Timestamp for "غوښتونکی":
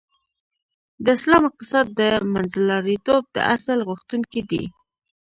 3.87-4.41